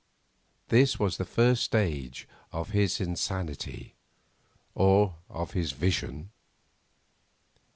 This 0.69 0.97
was 0.97 1.17
the 1.17 1.25
first 1.25 1.61
stage 1.63 2.27
of 2.51 2.71
his 2.71 2.99
insanity—or 2.99 3.93
of 5.29 5.51
his 5.51 5.73
vision. 5.73 6.31